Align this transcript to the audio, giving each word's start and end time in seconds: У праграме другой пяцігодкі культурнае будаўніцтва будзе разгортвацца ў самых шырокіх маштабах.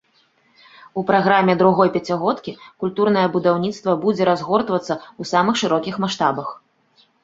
У 1.01 1.03
праграме 1.09 1.53
другой 1.61 1.91
пяцігодкі 1.99 2.55
культурнае 2.85 3.27
будаўніцтва 3.37 3.91
будзе 4.09 4.23
разгортвацца 4.35 4.93
ў 4.99 5.23
самых 5.37 5.55
шырокіх 5.65 5.95
маштабах. 6.07 6.55